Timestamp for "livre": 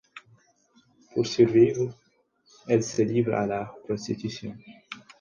3.03-3.35